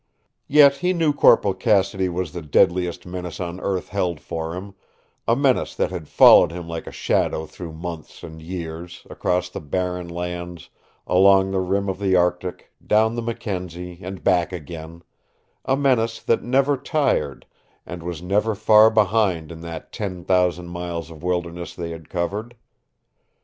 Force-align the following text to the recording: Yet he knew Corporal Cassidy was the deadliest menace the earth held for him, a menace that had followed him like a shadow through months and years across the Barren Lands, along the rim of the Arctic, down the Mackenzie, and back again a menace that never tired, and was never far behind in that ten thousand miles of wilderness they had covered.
Yet 0.47 0.77
he 0.77 0.93
knew 0.93 1.13
Corporal 1.13 1.53
Cassidy 1.53 2.09
was 2.09 2.31
the 2.31 2.41
deadliest 2.41 3.05
menace 3.05 3.37
the 3.37 3.59
earth 3.61 3.89
held 3.89 4.19
for 4.19 4.55
him, 4.55 4.73
a 5.27 5.35
menace 5.35 5.75
that 5.75 5.91
had 5.91 6.07
followed 6.07 6.51
him 6.51 6.67
like 6.67 6.87
a 6.87 6.91
shadow 6.91 7.45
through 7.45 7.73
months 7.73 8.23
and 8.23 8.41
years 8.41 9.05
across 9.11 9.47
the 9.47 9.61
Barren 9.61 10.07
Lands, 10.07 10.69
along 11.05 11.51
the 11.51 11.59
rim 11.59 11.87
of 11.87 11.99
the 11.99 12.15
Arctic, 12.15 12.71
down 12.83 13.13
the 13.13 13.21
Mackenzie, 13.21 13.99
and 14.01 14.23
back 14.23 14.51
again 14.51 15.03
a 15.65 15.77
menace 15.77 16.19
that 16.19 16.41
never 16.41 16.77
tired, 16.77 17.45
and 17.85 18.01
was 18.01 18.23
never 18.23 18.55
far 18.55 18.89
behind 18.89 19.51
in 19.51 19.61
that 19.61 19.91
ten 19.91 20.23
thousand 20.25 20.69
miles 20.69 21.11
of 21.11 21.21
wilderness 21.21 21.75
they 21.75 21.91
had 21.91 22.09
covered. 22.09 22.55